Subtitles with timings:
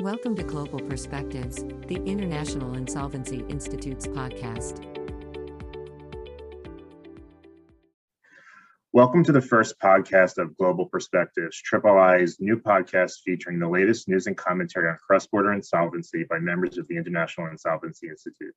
[0.00, 4.82] Welcome to Global Perspectives, the International Insolvency Institute's podcast.
[8.94, 14.08] Welcome to the first podcast of Global Perspectives, Triple I's new podcast featuring the latest
[14.08, 18.54] news and commentary on cross border insolvency by members of the International Insolvency Institute.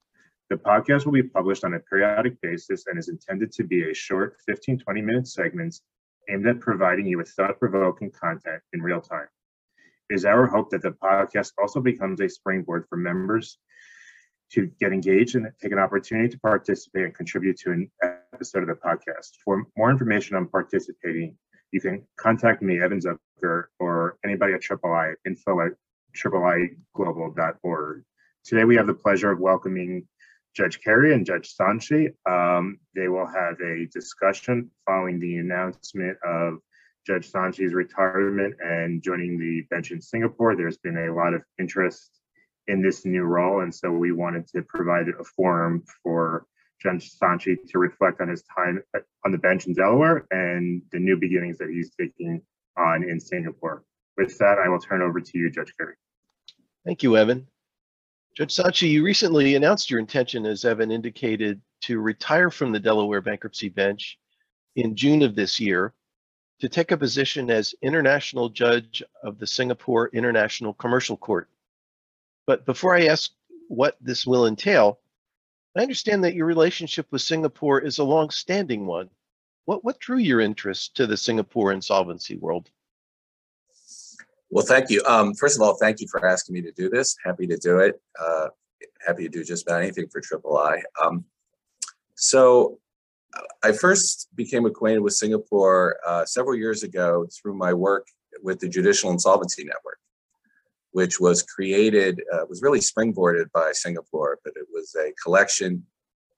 [0.50, 3.94] The podcast will be published on a periodic basis and is intended to be a
[3.94, 5.82] short 15 20 minute segments
[6.30, 9.28] aimed at providing you with thought provoking content in real time.
[10.14, 13.58] Is our hope that the podcast also becomes a springboard for members
[14.52, 18.68] to get engaged and take an opportunity to participate and contribute to an episode of
[18.68, 19.30] the podcast.
[19.44, 21.36] For more information on participating,
[21.72, 25.72] you can contact me, Evan Zucker, or anybody at Triple I, info at
[26.14, 28.04] triple-i-global.org.
[28.46, 30.08] Today, we have the pleasure of welcoming
[30.56, 32.14] Judge Carey and Judge Sontchi.
[32.30, 36.60] Um, they will have a discussion following the announcement of
[37.06, 40.56] Judge Sontchi's retirement and joining the bench in Singapore.
[40.56, 42.20] There's been a lot of interest
[42.68, 46.46] in this new role, and so we wanted to provide a forum for
[46.82, 48.82] Judge Sontchi to reflect on his time
[49.26, 52.42] on the bench in Delaware and the new beginnings that he's taking
[52.78, 53.84] on in Singapore.
[54.18, 55.96] With that, I will turn over to you, Judge Carey.
[56.86, 57.48] Thank you, Evan.
[58.38, 63.22] Judge Sontchi, you recently announced your intention, as Evan indicated, to retire from the Delaware
[63.22, 64.18] bankruptcy bench
[64.76, 65.94] in June of this year
[66.60, 71.50] to take a position as international judge of the Singapore International Commercial Court.
[72.46, 73.32] But before I ask
[73.68, 75.00] what this will entail,
[75.76, 79.10] I understand that your relationship with Singapore is a long-standing one.
[79.66, 82.70] What what drew your interest to the Singapore insolvency world?
[84.50, 85.02] Well, thank you.
[85.08, 87.16] Um, first of all, thank you for asking me to do this.
[87.26, 88.00] Happy to do it.
[88.20, 88.50] Uh,
[89.06, 90.84] happy to do just about anything for Triple I.
[91.04, 91.26] Um,
[92.16, 92.80] so
[93.64, 98.08] I first became acquainted with Singapore uh, several years ago through my work
[98.42, 100.00] with the Judicial Insolvency Network,
[100.92, 105.86] which was created, uh, was really springboarded by Singapore, but it was a collection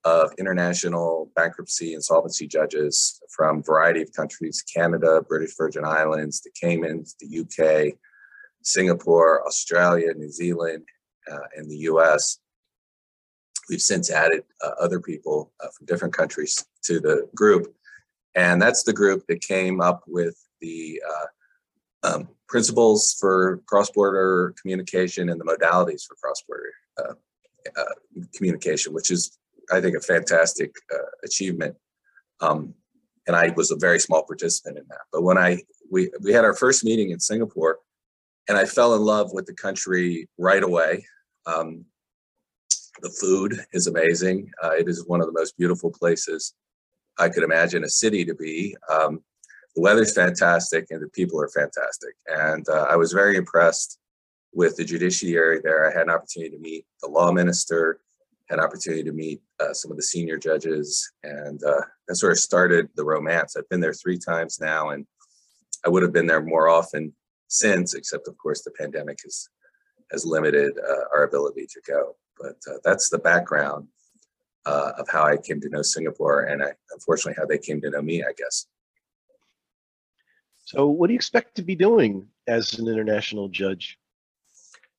[0.04, 6.52] of international bankruptcy insolvency judges from a variety of countries Canada, British Virgin Islands, the
[6.52, 7.98] Caymans, the UK,
[8.62, 10.84] Singapore, Australia, New Zealand,
[11.32, 12.38] uh, and the US.
[13.68, 17.74] We've since added uh, other people uh, from different countries to the group.
[18.36, 24.54] And that's the group that came up with the uh, um, principles for cross border
[24.62, 27.14] communication and the modalities for cross border uh,
[27.78, 29.38] uh, communication, which is,
[29.72, 31.76] I think, a fantastic uh, achievement.
[32.42, 32.74] Um,
[33.28, 35.02] and I was a very small participant in that.
[35.12, 37.80] But when I we we had our first meeting in Singapore,
[38.48, 41.06] and I fell in love with the country right away.
[41.48, 41.86] Um,
[43.02, 44.52] the food is amazing.
[44.64, 46.54] Uh, it is one of the most beautiful places
[47.18, 48.76] I could imagine a city to be.
[48.90, 49.22] Um,
[49.76, 52.16] the weather's fantastic and the people are fantastic.
[52.28, 54.00] And uh, I was very impressed
[54.54, 55.90] with the judiciary there.
[55.90, 58.00] I had an opportunity to meet the law minister,
[58.50, 62.32] had an opportunity to meet uh, some of the senior judges, and uh, that sort
[62.32, 63.56] of started the romance.
[63.56, 65.06] I've been there three times now, and
[65.86, 67.14] I would have been there more often
[67.48, 69.50] since, except of course the pandemic has
[70.12, 72.16] has limited uh, our ability to go.
[72.40, 73.88] But uh, that's the background
[74.66, 77.90] uh, of how I came to know Singapore, and I, unfortunately how they came to
[77.90, 78.68] know me, I guess.
[80.66, 83.98] So, what do you expect to be doing as an international judge?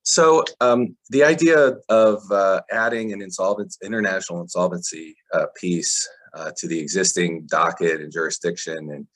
[0.03, 6.69] So, um, the idea of uh, adding an insolvency, international insolvency uh, piece uh, to
[6.69, 9.07] the existing docket and jurisdiction and,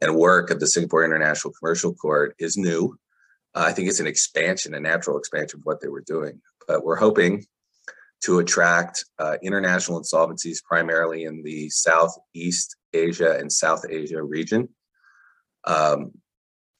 [0.00, 2.96] and work of the Singapore International Commercial Court is new.
[3.54, 6.40] Uh, I think it's an expansion, a natural expansion of what they were doing.
[6.66, 7.44] But we're hoping
[8.22, 14.68] to attract uh, international insolvencies primarily in the Southeast Asia and South Asia region.
[15.64, 16.12] Um,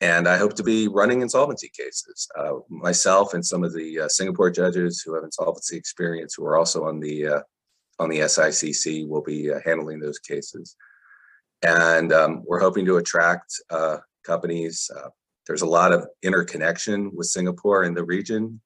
[0.01, 2.29] and I hope to be running insolvency cases.
[2.39, 6.57] Uh, myself and some of the uh, Singapore judges who have insolvency experience, who are
[6.57, 7.41] also on the uh,
[7.99, 10.77] on the SICC, will be uh, handling those cases.
[11.63, 14.89] And um, we're hoping to attract uh, companies.
[15.49, 18.61] there's a lot of interconnection with Singapore in the region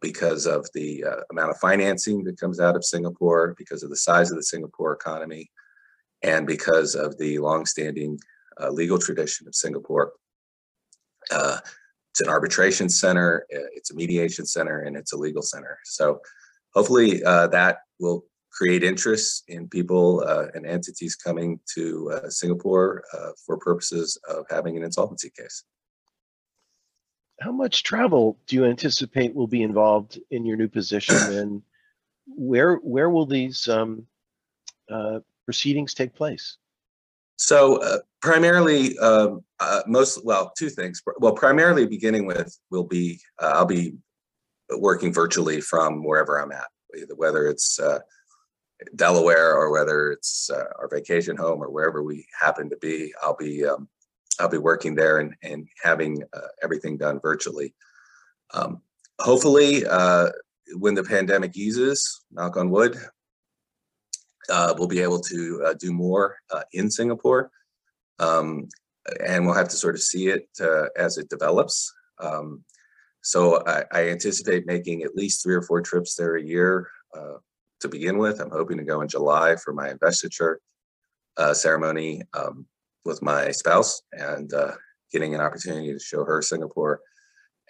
[0.00, 3.96] because of the uh, amount of financing that comes out of Singapore, because of the
[3.96, 5.50] size of the Singapore economy,
[6.22, 8.18] and because of the longstanding
[8.60, 10.12] uh, legal tradition of Singapore.
[11.30, 11.58] Uh,
[12.10, 15.78] it's an arbitration center, uh, it's a mediation center, and it's a legal center.
[15.84, 16.20] So
[16.74, 23.02] hopefully uh, that will create interest in people uh, and entities coming to Singapore
[23.46, 25.64] for purposes of having an insolvency case
[27.42, 31.62] how much travel do you anticipate will be involved in your new position, and
[32.26, 34.06] where where will these um,
[34.90, 36.56] uh, proceedings take place?
[37.36, 41.02] So uh, primarily, um, uh, most well, two things.
[41.18, 43.94] Well, primarily beginning with will be uh, I'll be
[44.78, 46.66] working virtually from wherever I'm at,
[47.16, 47.98] whether it's uh,
[48.94, 53.12] Delaware or whether it's uh, our vacation home or wherever we happen to be.
[53.22, 53.88] I'll be um,
[54.38, 57.74] I'll be working there and and having uh, everything done virtually.
[58.54, 58.82] Um,
[59.20, 60.30] hopefully, uh,
[60.74, 62.96] when the pandemic eases, knock on wood,
[64.48, 67.50] uh, we'll be able to uh, do more uh, in Singapore.
[68.18, 68.68] Um,
[69.24, 71.92] and we'll have to sort of see it uh, as it develops.
[72.20, 72.62] Um,
[73.20, 76.88] so I, I anticipate making at least three or four trips there a year
[77.80, 78.40] to begin with.
[78.40, 80.60] I'm hoping to go in July for my investiture
[81.52, 82.66] ceremony um,
[83.04, 84.72] with my spouse and uh,
[85.12, 87.00] getting an opportunity to show her Singapore.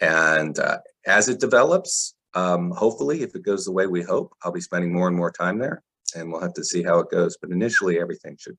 [0.00, 4.52] And uh, as it develops, um, hopefully, if it goes the way we hope, I'll
[4.52, 5.82] be spending more and more time there
[6.14, 7.36] and we'll have to see how it goes.
[7.40, 8.56] But initially, everything should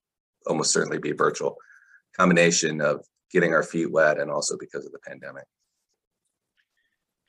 [0.48, 1.56] almost certainly be virtual.
[2.16, 5.46] Combination of getting our feet wet and also because of the pandemic.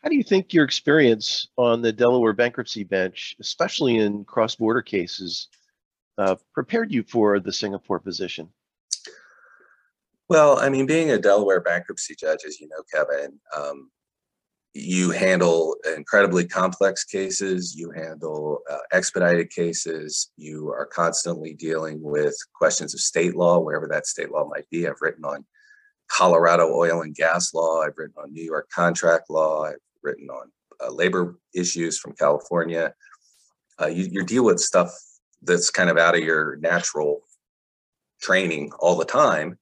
[0.02, 5.48] How do you think your experience on the Delaware bankruptcy bench, especially in cross-border cases,
[6.18, 8.50] uh, prepared you for the Singapore position?
[10.28, 13.90] Well, I mean, being a Delaware bankruptcy judge, as you know, Kevin, um,
[14.72, 22.34] you handle incredibly complex cases, you handle uh, expedited cases, you are constantly dealing with
[22.54, 24.88] questions of state law, wherever that state law might be.
[24.88, 25.44] I've written on
[26.10, 30.50] Colorado oil and gas law, I've written on New York contract law, I've written on
[30.84, 32.94] uh, labor issues from California.
[33.80, 34.90] Uh, you, you deal with stuff
[35.42, 37.20] that's kind of out of your natural
[38.20, 39.58] training all the time.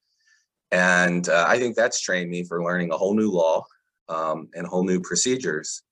[0.73, 3.65] And uh, I think that's trained me for learning a whole new law
[4.09, 5.83] um, and whole new procedures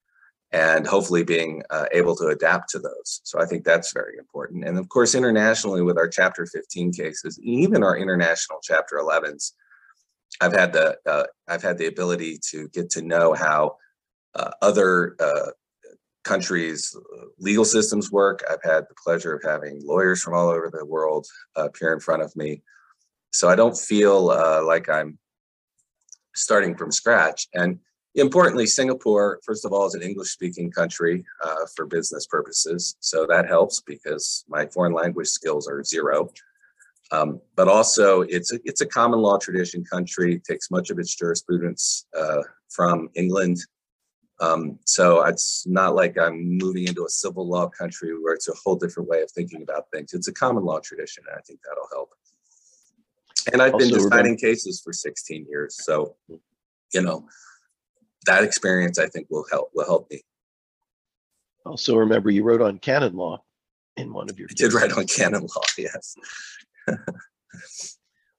[0.53, 3.21] and hopefully being uh, able to adapt to those.
[3.23, 4.65] So I think that's very important.
[4.65, 9.53] And of course, internationally with our chapter 15 cases, even our international chapter 11s,
[10.41, 13.77] I've had the uh, I've had the ability to get to know how
[14.35, 15.51] uh, other uh,
[16.25, 16.97] countries'
[17.39, 18.43] legal systems work.
[18.49, 22.23] I've had the pleasure of having lawyers from all over the world appear in front
[22.23, 22.63] of me,
[23.31, 25.19] so I don't feel uh, like I'm
[26.35, 27.49] starting from scratch.
[27.55, 27.79] And
[28.17, 32.97] Importantly, Singapore, first of all, is an English speaking country uh, for business purposes.
[32.99, 36.33] So that helps because my foreign language skills are zero.
[37.13, 41.15] Um, but also, it's a, it's a common law tradition country, takes much of its
[41.15, 43.59] jurisprudence uh, from England.
[44.41, 48.55] Um, so it's not like I'm moving into a civil law country where it's a
[48.55, 50.15] whole different way of thinking about things.
[50.15, 52.13] It's a common law tradition, and I think that'll help.
[53.53, 55.85] And I've been Also, deciding cases for 16 years.
[55.85, 56.17] So,
[56.95, 57.27] you know,
[58.27, 60.23] that experience I think will help will help me.
[61.67, 63.43] Also, remember you wrote on canon law
[63.97, 64.49] in one of your.
[64.51, 66.17] I did write on canon law, yes.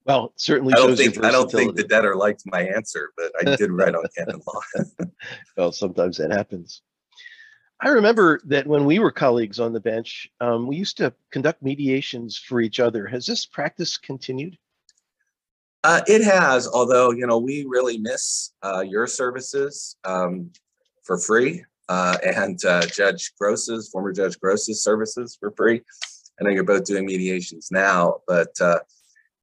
[0.05, 3.55] Well, certainly I don't think I don't think the debtor liked my answer, but I
[3.55, 5.05] did write on canon law.
[5.57, 6.81] Well, sometimes that happens.
[7.79, 11.63] I remember that when we were colleagues on the bench, um, we used to conduct
[11.63, 13.07] mediations for each other.
[13.07, 14.57] Has this practice continued?
[15.83, 20.51] Uh, it has, although you know we really miss uh, your services um,
[21.03, 25.81] for free, uh, and uh, Judge Gross's former Judge Gross's services for free.
[26.39, 28.79] I know you're both doing mediations now, but uh,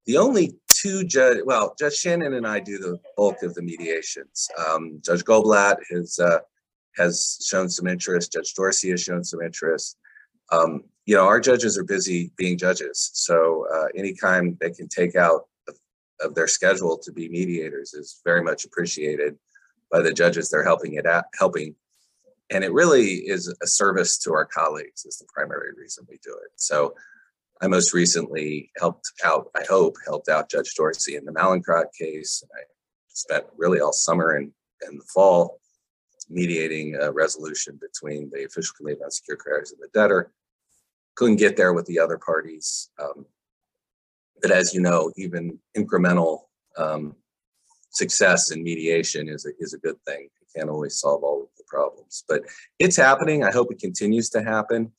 [0.06, 4.48] the only two judge, well, Judge Shannon and I do the bulk of the mediations.
[4.66, 6.38] Um, Judge Goldblatt has uh,
[6.96, 8.32] has shown some interest.
[8.32, 9.96] Judge Dorsey has shown some interest.
[10.50, 15.16] Um, you know, our judges are busy being judges, so uh, anytime they can take
[15.16, 15.48] out
[16.20, 19.36] of their schedule to be mediators is very much appreciated
[19.90, 21.74] by the judges they're helping it out helping.
[22.50, 26.32] And it really is a service to our colleagues is the primary reason we do
[26.32, 26.50] it.
[26.56, 26.94] So
[27.60, 32.42] i most recently helped out i hope helped out judge dorsey in the Mallinckrodt case.
[32.54, 32.62] I
[33.08, 35.60] spent really all summer and, and the fall
[36.30, 40.30] mediating a resolution between the official committee on secure creditors and the debtor.
[41.16, 43.26] Couldn't get there with the other parties um,
[44.40, 46.42] but as you know, even incremental
[46.76, 47.14] um,
[47.90, 50.28] success in mediation is a, is a good thing.
[50.40, 52.42] It can't always solve all of the problems, but
[52.78, 53.44] it's happening.
[53.44, 54.92] I hope it continues to happen.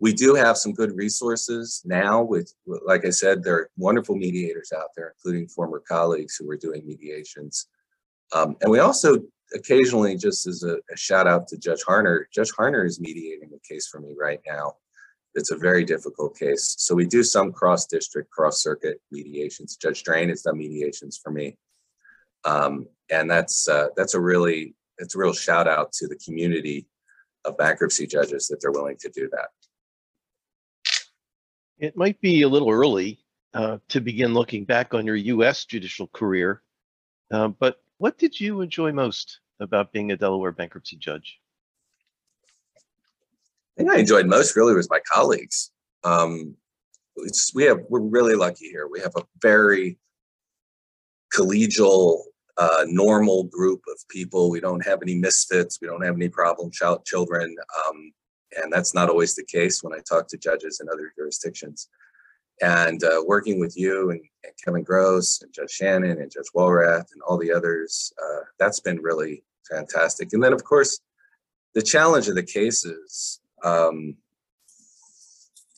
[0.00, 2.54] We do have some good resources now with,
[2.86, 6.86] like I said, there are wonderful mediators out there, including former colleagues who are doing
[6.86, 7.66] mediations.
[8.32, 9.22] Um, and we also
[9.54, 13.68] occasionally, just as a, a shout out to Judge Harner, Judge Harner is mediating a
[13.68, 14.74] case for me right now.
[15.38, 16.74] It's a very difficult case.
[16.78, 19.76] So we do some cross district, cross circuit mediations.
[19.76, 21.56] Judge Drain has done mediations for me.
[22.44, 26.86] Um, and that's uh, that's a really it's a real shout out to the community
[27.44, 29.48] of bankruptcy judges that they're willing to do that.
[31.78, 33.20] It might be a little early
[33.54, 35.64] uh, to begin looking back on your U.S.
[35.64, 36.62] judicial career,
[37.30, 41.40] uh, but what did you enjoy most about being a Delaware bankruptcy judge?
[43.78, 45.70] Thing I enjoyed most really was my colleagues.
[46.04, 46.56] Um,
[47.54, 48.88] we have we're really lucky here.
[48.90, 49.98] We have a very
[51.34, 52.22] collegial,
[52.56, 54.50] uh, normal group of people.
[54.50, 55.78] We don't have any misfits.
[55.80, 57.54] We don't have any problem child children,
[57.86, 58.12] um,
[58.56, 61.88] and that's not always the case when I talk to judges in other jurisdictions.
[62.60, 67.12] And uh, working with you and, and, Kevin Gross and Judge Shannon and Judge Walrath
[67.12, 70.32] and all the others, uh, that's been really fantastic.
[70.32, 70.98] And then, of course,
[71.74, 74.16] the challenge of the cases um,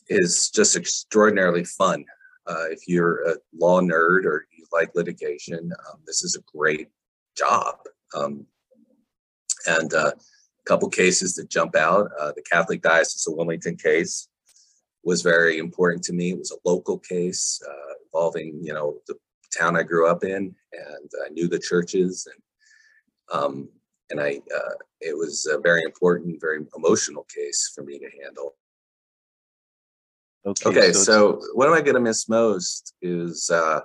[0.07, 2.05] is just extraordinarily fun.
[2.47, 6.89] Uh, if you're a law nerd or you like litigation, um, this is a great
[7.37, 7.75] job.
[8.15, 8.45] Um,
[9.67, 12.09] and uh, a couple cases that jump out.
[12.19, 14.27] Uh, the Catholic Diocese of Wilmington case
[15.03, 16.31] was very important to me.
[16.31, 19.15] It was a local case uh, involving, you know, the
[19.57, 23.69] town I grew up in, and I knew the churches, and um,
[24.11, 28.55] and I uh, it was a very important, very emotional case for me to handle.
[30.45, 33.81] Okay, Okay, so so what am I gonna miss most is, uh,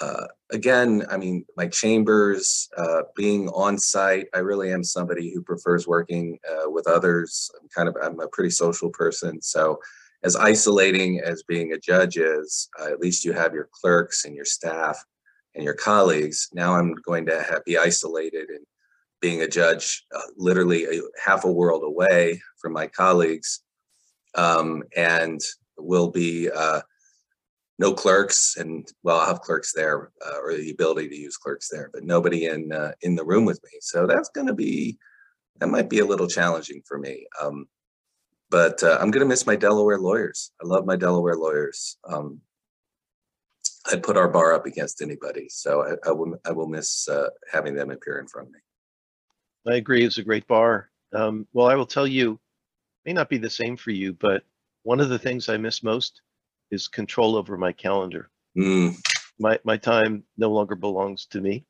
[0.00, 4.26] uh, again, I mean, my chambers, uh, being on site.
[4.34, 7.50] I really am somebody who prefers working, uh, with others.
[7.60, 9.78] I'm kind of, I'm a pretty social person, so
[10.24, 14.34] as isolating as being a judge is, uh, at least you have your clerks and
[14.34, 15.02] your staff
[15.54, 16.48] and your colleagues.
[16.52, 18.64] Now I'm going to have, be isolated and
[19.22, 23.62] being a judge, uh, literally a half a world away from my colleagues.
[24.34, 25.40] Um, and
[25.78, 26.80] will be uh,
[27.78, 31.68] no clerks, and well, I'll have clerks there uh, or the ability to use clerks
[31.68, 33.78] there, but nobody in uh, in the room with me.
[33.80, 34.98] So that's going to be
[35.58, 37.26] that might be a little challenging for me.
[37.40, 37.66] Um,
[38.50, 40.52] but uh, I'm going to miss my Delaware lawyers.
[40.62, 41.96] I love my Delaware lawyers.
[42.04, 42.40] Um,
[43.90, 47.28] I'd put our bar up against anybody, so I, I will I will miss uh,
[47.50, 48.60] having them appear in front of me.
[49.66, 50.04] I agree.
[50.04, 50.90] It's a great bar.
[51.12, 52.40] Um, well, I will tell you,
[53.04, 54.42] may not be the same for you, but
[54.82, 56.22] one of the things I miss most
[56.70, 58.30] is control over my calendar.
[58.56, 58.96] Mm.
[59.38, 61.64] My my time no longer belongs to me;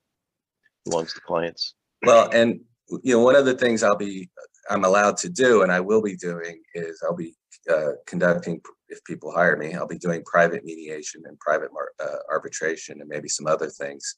[0.85, 1.75] belongs to clients.
[2.05, 2.61] Well, and
[3.03, 4.31] you know, one of the things I'll be
[4.71, 7.35] I'm allowed to do, and I will be doing, is I'll be
[7.71, 12.19] uh, conducting, if people hire me, I'll be doing private mediation and private mar- uh,
[12.31, 14.17] arbitration, and maybe some other things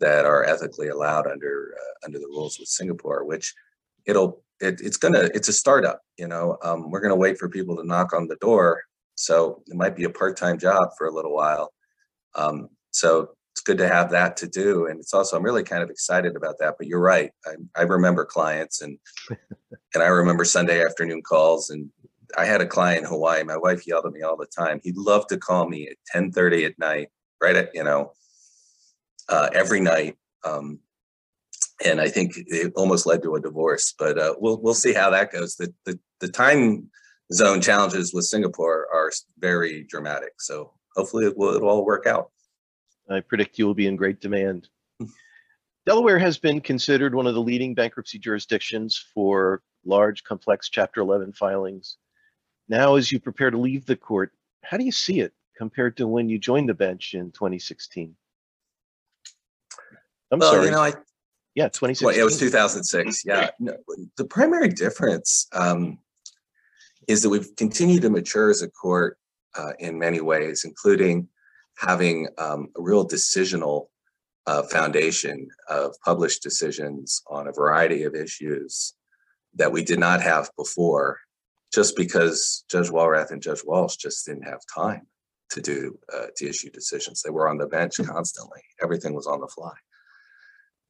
[0.00, 3.24] that are ethically allowed under uh, under the rules with Singapore.
[3.24, 3.54] Which
[4.06, 6.00] it'll it, it's gonna it's a startup.
[6.18, 8.82] You know, um, we're gonna wait for people to knock on the door.
[9.14, 11.72] So it might be a part time job for a little while.
[12.34, 14.86] Um, so it's good to have that to do.
[14.86, 17.30] And it's also, I'm really kind of excited about that, but you're right.
[17.46, 18.98] I, I remember clients and,
[19.94, 21.90] and I remember Sunday afternoon calls and
[22.38, 23.42] I had a client in Hawaii.
[23.42, 24.80] My wife yelled at me all the time.
[24.82, 27.08] He'd love to call me at 1030 at night,
[27.42, 28.12] right at, you know,
[29.30, 30.16] uh, every night.
[30.44, 30.80] Um,
[31.84, 35.10] and I think it almost led to a divorce, but uh, we'll, we'll see how
[35.10, 35.56] that goes.
[35.56, 36.90] The, the, the time
[37.32, 40.32] zone challenges with Singapore are very dramatic.
[40.40, 42.30] So hopefully it will, it'll all work out.
[43.08, 44.68] I predict you will be in great demand.
[45.86, 51.32] Delaware has been considered one of the leading bankruptcy jurisdictions for large, complex Chapter 11
[51.32, 51.96] filings.
[52.68, 54.32] Now, as you prepare to leave the court,
[54.62, 58.14] how do you see it compared to when you joined the bench in 2016?
[60.30, 60.66] I'm well, sorry.
[60.66, 60.94] you know, I
[61.54, 62.06] yeah, 2016.
[62.06, 63.24] well, it was 2006.
[63.24, 63.76] Yeah, no,
[64.16, 65.98] the primary difference um,
[67.08, 69.18] is that we've continued to mature as a court
[69.56, 71.28] uh, in many ways, including
[71.76, 73.88] having um, a real decisional
[74.46, 78.94] uh, foundation of published decisions on a variety of issues
[79.54, 81.18] that we did not have before,
[81.74, 85.06] just because Judge Walrath and Judge Walsh just didn't have time
[85.50, 87.22] to do uh, to issue decisions.
[87.22, 88.60] They were on the bench constantly.
[88.80, 89.74] Everything was on the fly.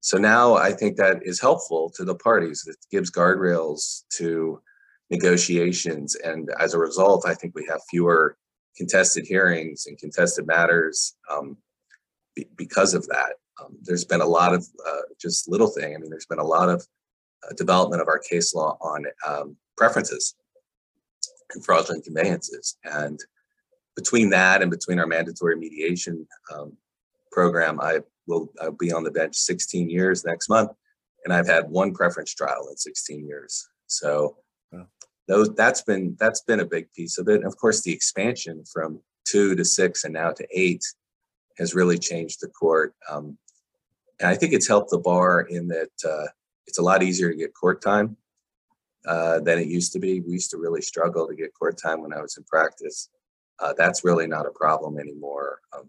[0.00, 2.64] So now I think that is helpful to the parties.
[2.66, 4.60] It gives guardrails to
[5.10, 8.36] negotiations, and as a result, I think we have fewer
[8.76, 11.56] contested hearings and contested matters um,
[12.34, 13.32] be, because of that.
[13.60, 15.94] Um, there's been a lot of uh, just little thing.
[15.94, 16.86] I mean, there's been a lot of
[17.44, 20.34] uh, development of our case law on um, preferences
[21.52, 22.76] and fraudulent conveyances.
[22.84, 23.18] And
[23.96, 26.76] between that and between our mandatory mediation um,
[27.32, 30.70] program, I will I'll be on the bench 16 years next month,
[31.24, 33.68] and I've had one preference trial in 16 years.
[33.86, 34.36] So
[35.30, 37.36] those that's been that's been a big piece of it.
[37.36, 40.84] And of course, the expansion from two to six and now to eight
[41.56, 42.94] has really changed the court.
[43.08, 43.38] Um,
[44.18, 46.26] and I think it's helped the bar in that uh,
[46.66, 48.16] it's a lot easier to get court time
[49.06, 50.20] uh, than it used to be.
[50.20, 53.08] We used to really struggle to get court time when I was in practice.
[53.60, 55.60] Uh, that's really not a problem anymore.
[55.76, 55.88] Um,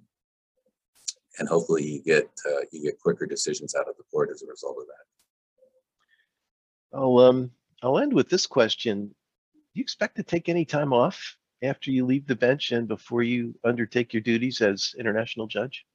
[1.39, 4.47] and hopefully you get uh, you get quicker decisions out of the court as a
[4.47, 6.97] result of that.
[6.97, 9.07] I'll um I'll end with this question.
[9.07, 13.23] Do you expect to take any time off after you leave the bench and before
[13.23, 15.85] you undertake your duties as international judge?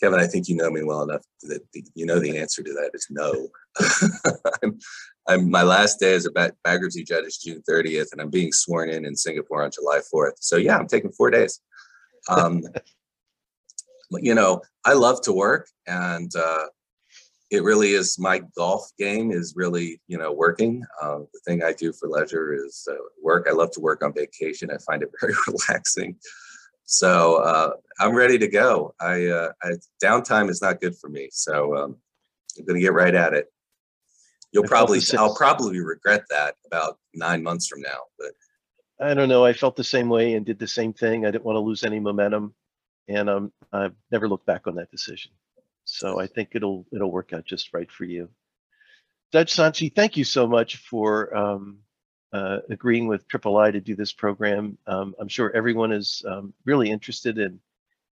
[0.00, 2.72] Kevin, I think you know me well enough that the- you know the answer to
[2.72, 3.48] that is no.
[4.62, 4.78] I'm,
[5.28, 8.52] I'm, my last day as a ba- bankruptcy judge is June 30th, and I'm being
[8.52, 10.36] sworn in in Singapore on July 4th.
[10.40, 11.60] So yeah, I'm taking four days.
[12.28, 12.62] Um,
[14.18, 16.66] you know, I love to work, and uh,
[17.50, 20.84] it really is my golf game is really you know working.
[21.00, 23.46] Uh, the thing I do for leisure is uh, work.
[23.48, 24.70] I love to work on vacation.
[24.70, 26.16] I find it very relaxing.
[26.90, 28.94] So uh, I'm ready to go.
[29.00, 31.96] I, uh, I downtime is not good for me, so um,
[32.58, 33.46] I'm going to get right at it.
[34.50, 37.98] You'll I probably, I'll probably regret that about nine months from now.
[38.18, 38.32] But
[39.00, 39.44] I don't know.
[39.44, 41.24] I felt the same way and did the same thing.
[41.24, 42.56] I didn't want to lose any momentum,
[43.10, 45.32] and um, I've never looked back on that decision.
[45.84, 48.28] So I think it'll it'll work out just right for you.
[49.32, 51.78] Judge Sontchi, thank you so much for um,
[52.32, 54.78] uh, agreeing with Triple I to do this program.
[54.86, 57.60] Um, I'm sure everyone is um, really interested in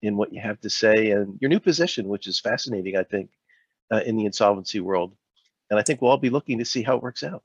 [0.03, 2.97] in what you have to say and your new position, which is fascinating.
[2.97, 3.31] I think
[3.93, 5.17] uh, in the insolvency world,
[5.71, 7.43] and I think we'll all be looking to see how it works out.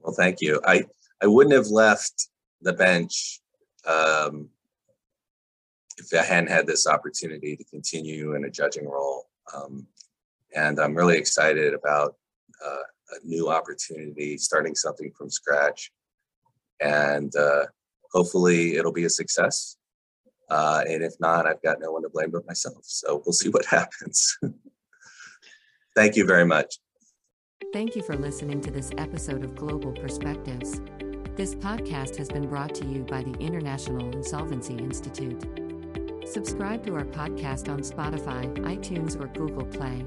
[0.00, 0.60] well, thank you.
[0.64, 0.84] I,
[1.22, 2.28] I wouldn't have left
[2.62, 3.40] the bench
[3.86, 4.48] um,
[6.00, 9.26] if I hadn't had this opportunity to continue in a judging role.
[9.54, 9.86] Um,
[10.54, 12.16] and I'm really excited about
[12.64, 15.92] uh, a new opportunity, starting something from scratch.
[16.80, 17.66] And uh,
[18.12, 19.76] hopefully it'll be a success.
[20.48, 22.82] Uh, and if not, I've got no one to blame but myself.
[22.82, 24.38] So we'll see what happens.
[25.94, 26.76] Thank you very much.
[27.72, 30.80] Thank you for listening to this episode of Global Perspectives.
[31.36, 35.42] This podcast has been brought to you by the International Insolvency Institute.
[36.26, 40.04] Subscribe to our podcast on Spotify, iTunes, or Google Play.